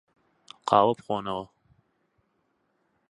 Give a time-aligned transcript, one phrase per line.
[0.69, 1.45] قاوە بخۆنەوە.